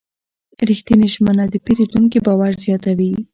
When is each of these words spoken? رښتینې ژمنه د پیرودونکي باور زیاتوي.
رښتینې 0.69 1.07
ژمنه 1.13 1.43
د 1.49 1.55
پیرودونکي 1.65 2.19
باور 2.25 2.51
زیاتوي. 2.63 3.11